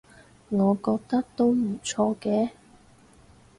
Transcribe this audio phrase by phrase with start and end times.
[0.49, 2.49] 我覺得都唔錯嘅